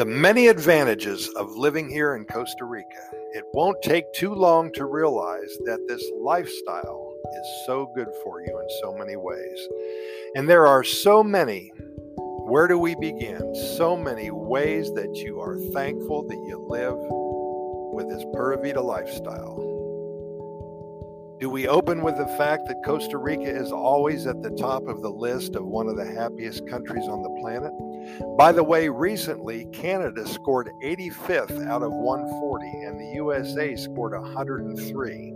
[0.00, 3.02] The many advantages of living here in Costa Rica.
[3.34, 8.58] It won't take too long to realize that this lifestyle is so good for you
[8.58, 9.68] in so many ways.
[10.36, 11.70] And there are so many,
[12.16, 13.54] where do we begin?
[13.76, 16.96] So many ways that you are thankful that you live
[17.92, 19.69] with this Pura Vida lifestyle.
[21.40, 25.00] Do we open with the fact that Costa Rica is always at the top of
[25.00, 27.72] the list of one of the happiest countries on the planet?
[28.36, 35.34] By the way, recently Canada scored 85th out of 140 and the USA scored 103.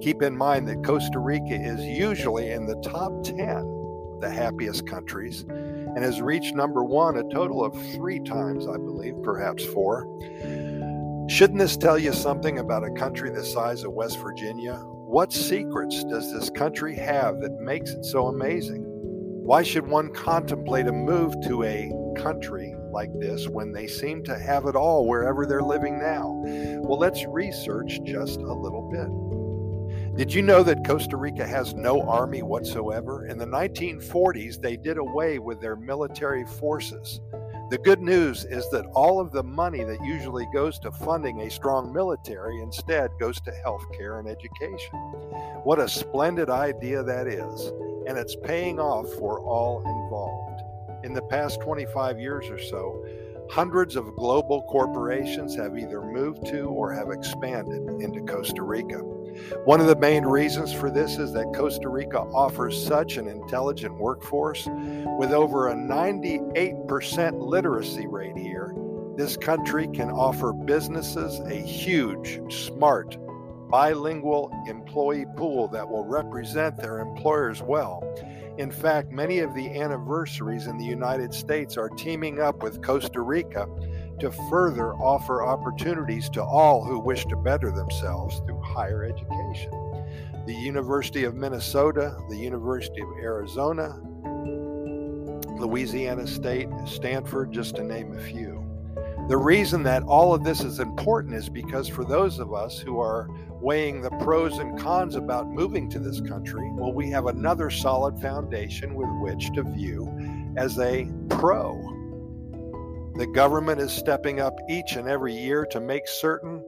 [0.00, 4.86] Keep in mind that Costa Rica is usually in the top 10 of the happiest
[4.86, 10.06] countries and has reached number one a total of three times, I believe, perhaps four.
[11.28, 14.82] Shouldn't this tell you something about a country the size of West Virginia?
[15.12, 18.82] What secrets does this country have that makes it so amazing?
[18.86, 24.38] Why should one contemplate a move to a country like this when they seem to
[24.38, 26.42] have it all wherever they're living now?
[26.80, 30.16] Well, let's research just a little bit.
[30.16, 33.26] Did you know that Costa Rica has no army whatsoever?
[33.26, 37.20] In the 1940s, they did away with their military forces.
[37.72, 41.50] The good news is that all of the money that usually goes to funding a
[41.50, 44.94] strong military instead goes to healthcare and education.
[45.64, 47.72] What a splendid idea that is,
[48.06, 50.60] and it's paying off for all involved.
[51.02, 53.06] In the past 25 years or so,
[53.48, 59.02] hundreds of global corporations have either moved to or have expanded into Costa Rica.
[59.64, 63.96] One of the main reasons for this is that Costa Rica offers such an intelligent
[63.96, 64.66] workforce.
[65.18, 68.74] With over a 98% literacy rate here,
[69.16, 73.16] this country can offer businesses a huge, smart,
[73.68, 78.02] bilingual employee pool that will represent their employers well.
[78.58, 83.22] In fact, many of the anniversaries in the United States are teaming up with Costa
[83.22, 83.66] Rica
[84.20, 89.70] to further offer opportunities to all who wish to better themselves higher education.
[90.46, 94.00] The University of Minnesota, the University of Arizona,
[95.58, 98.62] Louisiana State, Stanford, just to name a few.
[99.28, 102.98] The reason that all of this is important is because for those of us who
[102.98, 103.28] are
[103.60, 108.20] weighing the pros and cons about moving to this country, well, we have another solid
[108.20, 110.12] foundation with which to view
[110.56, 111.80] as a pro.
[113.14, 116.64] The government is stepping up each and every year to make certain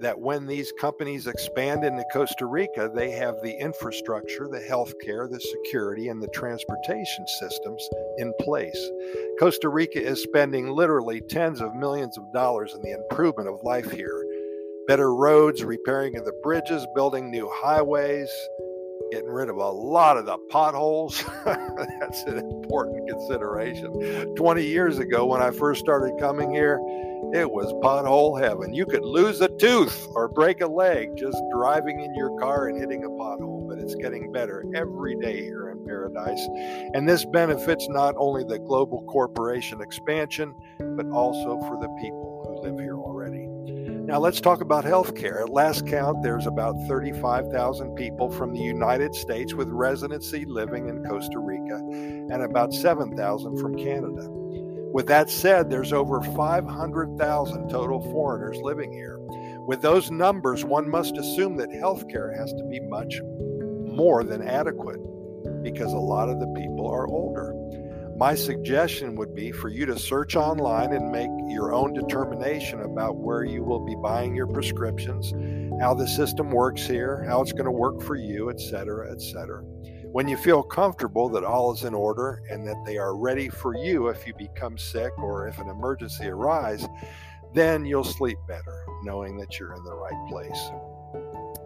[0.00, 5.40] that when these companies expand into Costa Rica, they have the infrastructure, the healthcare, the
[5.40, 8.90] security, and the transportation systems in place.
[9.38, 13.90] Costa Rica is spending literally tens of millions of dollars in the improvement of life
[13.90, 14.24] here.
[14.86, 18.30] Better roads, repairing of the bridges, building new highways,
[19.10, 21.24] getting rid of a lot of the potholes.
[21.44, 24.34] That's an important consideration.
[24.34, 26.78] 20 years ago, when I first started coming here,
[27.32, 28.72] it was pothole heaven.
[28.72, 32.78] You could lose a tooth or break a leg just driving in your car and
[32.78, 36.40] hitting a pothole, but it's getting better every day here in paradise.
[36.94, 42.68] And this benefits not only the global corporation expansion, but also for the people who
[42.68, 42.96] live here.
[44.06, 45.40] Now, let's talk about healthcare.
[45.42, 51.02] At last count, there's about 35,000 people from the United States with residency living in
[51.02, 54.28] Costa Rica, and about 7,000 from Canada.
[54.92, 59.18] With that said, there's over 500,000 total foreigners living here.
[59.66, 63.20] With those numbers, one must assume that healthcare has to be much
[63.84, 65.00] more than adequate
[65.64, 67.55] because a lot of the people are older.
[68.18, 73.18] My suggestion would be for you to search online and make your own determination about
[73.18, 75.34] where you will be buying your prescriptions,
[75.82, 79.60] how the system works here, how it's going to work for you, etc., etc.
[80.12, 83.76] When you feel comfortable that all is in order and that they are ready for
[83.76, 86.88] you if you become sick or if an emergency arises,
[87.52, 90.70] then you'll sleep better knowing that you're in the right place.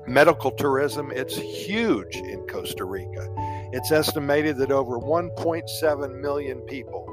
[0.09, 3.29] Medical tourism, it's huge in Costa Rica.
[3.73, 7.07] It's estimated that over 1.7 million people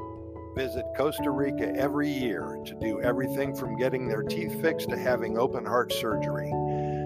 [0.56, 5.38] visit Costa Rica every year to do everything from getting their teeth fixed to having
[5.38, 6.52] open heart surgery.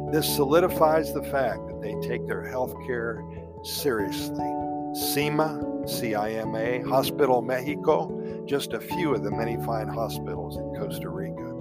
[0.10, 3.22] This solidifies the fact that they take their health care
[3.64, 4.50] seriously.
[4.94, 11.52] CIMA, CIMA, Hospital Mexico, just a few of the many fine hospitals in Costa Rica.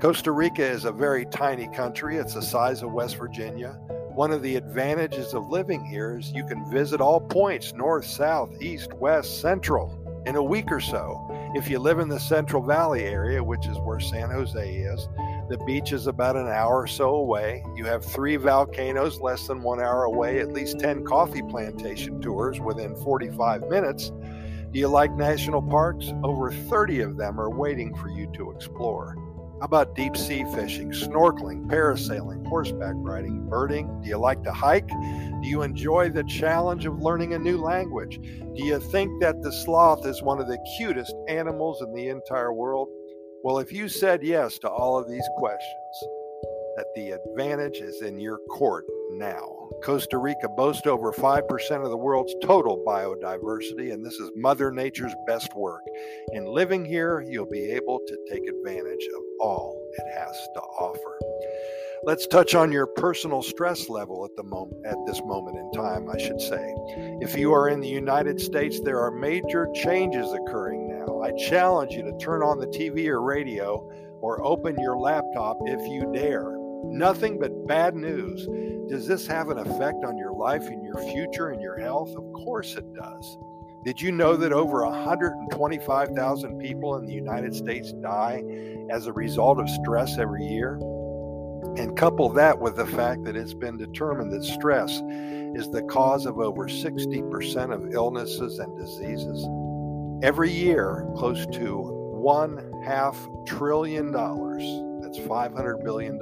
[0.00, 2.16] Costa Rica is a very tiny country.
[2.16, 3.76] It's the size of West Virginia.
[4.16, 8.62] One of the advantages of living here is you can visit all points north, south,
[8.62, 11.20] east, west, central in a week or so.
[11.54, 15.06] If you live in the Central Valley area, which is where San Jose is,
[15.50, 17.62] the beach is about an hour or so away.
[17.76, 22.58] You have three volcanoes less than one hour away, at least 10 coffee plantation tours
[22.58, 24.12] within 45 minutes.
[24.72, 26.10] Do you like national parks?
[26.24, 29.14] Over 30 of them are waiting for you to explore.
[29.58, 34.02] How about deep sea fishing, snorkeling, parasailing, horseback riding, birding?
[34.02, 34.88] Do you like to hike?
[34.88, 38.20] Do you enjoy the challenge of learning a new language?
[38.20, 42.52] Do you think that the sloth is one of the cutest animals in the entire
[42.52, 42.88] world?
[43.42, 46.04] Well, if you said yes to all of these questions,
[46.76, 49.55] that the advantage is in your court now.
[49.82, 55.14] Costa Rica boasts over 5% of the world's total biodiversity, and this is Mother Nature's
[55.26, 55.82] best work.
[56.32, 61.18] In living here, you'll be able to take advantage of all it has to offer.
[62.04, 66.08] Let's touch on your personal stress level at the moment at this moment in time,
[66.10, 66.74] I should say.
[67.20, 71.22] If you are in the United States, there are major changes occurring now.
[71.22, 73.90] I challenge you to turn on the TV or radio
[74.20, 76.65] or open your laptop if you dare.
[76.84, 78.46] Nothing but bad news.
[78.88, 82.14] Does this have an effect on your life and your future and your health?
[82.16, 83.38] Of course it does.
[83.84, 88.42] Did you know that over 125,000 people in the United States die
[88.90, 90.74] as a result of stress every year?
[91.76, 95.02] And couple that with the fact that it's been determined that stress
[95.54, 99.46] is the cause of over 60% of illnesses and diseases.
[100.22, 101.78] Every year, close to
[102.12, 104.62] one half trillion dollars,
[105.16, 106.20] that's $500 billion,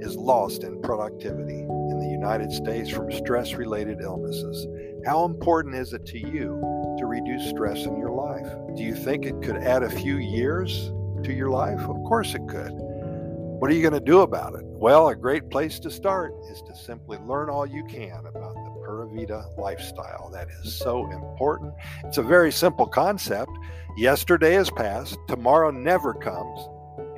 [0.00, 4.66] is lost in productivity in the United States from stress related illnesses.
[5.04, 6.60] How important is it to you
[6.98, 8.46] to reduce stress in your life?
[8.76, 10.92] Do you think it could add a few years
[11.24, 11.80] to your life?
[11.80, 12.72] Of course it could.
[12.72, 14.64] What are you going to do about it?
[14.64, 18.70] Well, a great place to start is to simply learn all you can about the
[18.84, 20.28] Pura Vida lifestyle.
[20.30, 21.72] That is so important.
[22.04, 23.50] It's a very simple concept.
[23.96, 26.68] Yesterday is past, tomorrow never comes,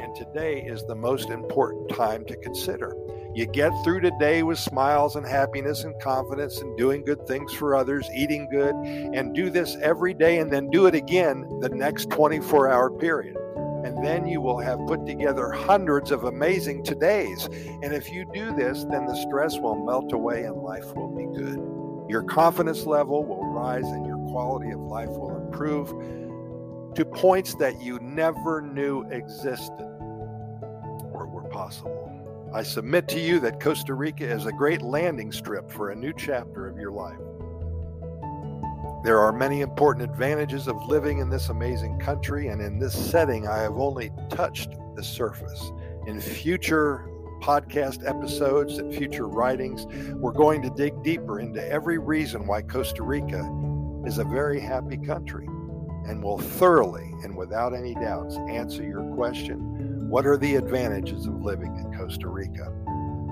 [0.08, 2.96] and today is the most important time to consider.
[3.34, 7.76] You get through today with smiles and happiness and confidence and doing good things for
[7.76, 12.10] others, eating good, and do this every day and then do it again the next
[12.10, 13.36] 24 hour period.
[13.84, 17.46] And then you will have put together hundreds of amazing todays.
[17.82, 21.26] And if you do this, then the stress will melt away and life will be
[21.38, 21.58] good.
[22.10, 25.90] Your confidence level will rise and your quality of life will improve
[26.94, 29.97] to points that you never knew existed
[31.18, 32.14] or were possible.
[32.54, 36.14] I submit to you that Costa Rica is a great landing strip for a new
[36.16, 37.18] chapter of your life.
[39.04, 43.46] There are many important advantages of living in this amazing country, and in this setting,
[43.46, 45.72] I have only touched the surface.
[46.06, 47.08] In future
[47.40, 53.02] podcast episodes and future writings, we're going to dig deeper into every reason why Costa
[53.02, 53.40] Rica
[54.06, 55.46] is a very happy country
[56.06, 59.77] and will thoroughly and without any doubts answer your question
[60.08, 62.72] what are the advantages of living in Costa Rica?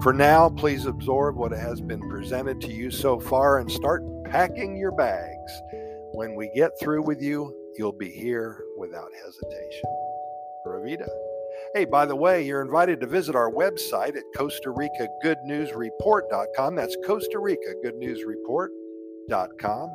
[0.03, 4.77] For now, please absorb what has been presented to you so far and start packing
[4.77, 5.53] your bags.
[6.13, 9.89] When we get through with you, you'll be here without hesitation.
[10.65, 11.09] Pura Vida.
[11.75, 15.73] Hey, by the way, you're invited to visit our website at Costa Rica Good News
[15.73, 16.75] Report.com.
[16.75, 19.91] That's Costa Rica Good News Report.com.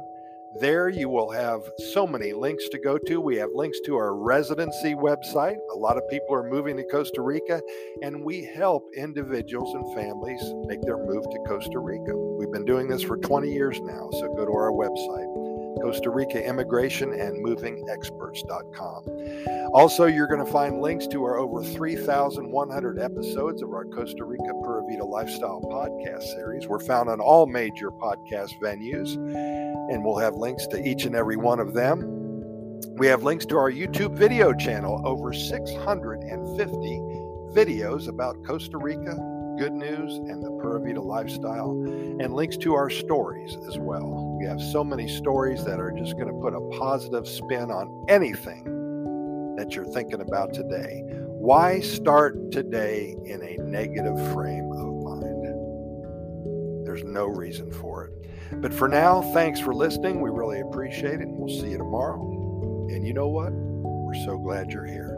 [0.59, 1.62] There you will have
[1.94, 3.21] so many links to go to.
[3.21, 5.56] We have links to our residency website.
[5.74, 7.62] A lot of people are moving to Costa Rica,
[8.01, 12.15] and we help individuals and families make their move to Costa Rica.
[12.38, 15.61] We've been doing this for 20 years now, so go to our website.
[15.80, 19.06] Costa Rica Immigration and Moving Experts.com.
[19.74, 24.54] Also, you're going to find links to our over 3,100 episodes of our Costa Rica
[24.63, 26.68] Pura Vida Lifestyle podcast series.
[26.68, 31.38] We're found on all major podcast venues, and we'll have links to each and every
[31.38, 32.18] one of them.
[32.98, 37.01] We have links to our YouTube video channel, over 650
[37.54, 39.16] videos about Costa Rica,
[39.62, 44.36] good news, and the Pura Vida lifestyle, and links to our stories as well.
[44.39, 48.06] We have so many stories that are just going to put a positive spin on
[48.10, 48.63] anything
[49.58, 51.03] that you're thinking about today.
[51.27, 55.46] Why start today in a negative frame of mind?
[56.84, 58.62] There's no reason for it.
[58.63, 60.22] But for now, thanks for listening.
[60.22, 61.27] We really appreciate it.
[61.27, 62.88] We'll see you tomorrow.
[62.89, 63.53] And you know what?
[63.53, 65.11] We're so glad you're here.